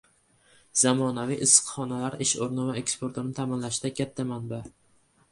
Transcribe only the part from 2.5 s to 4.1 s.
va eksportni ta’minlashda